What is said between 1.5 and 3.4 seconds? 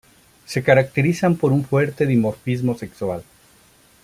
un fuerte dimorfismo sexual.